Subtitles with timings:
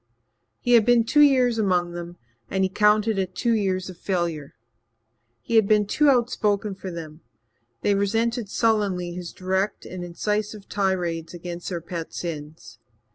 [0.61, 2.17] He had been two years among them
[2.49, 4.55] and he counted it two years of failure.
[5.43, 7.21] He had been too outspoken for them;
[7.81, 12.79] they resented sullenly his direct and incisive tirades against their pet sins.